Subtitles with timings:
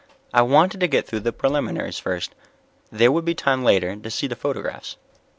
[0.33, 2.33] I wanted to get through the preliminaries first.
[2.91, 4.97] There would be time later to see the photographs.